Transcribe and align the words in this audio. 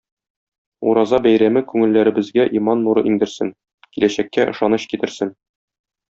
Ураза 0.91 1.17
бәйрәме 1.25 1.61
күңелләребезгә 1.73 2.45
иман 2.59 2.81
нуры 2.87 3.03
иңдерсен, 3.13 3.51
киләчәккә 3.97 4.47
ышаныч 4.55 4.87
китерсен. 4.95 5.35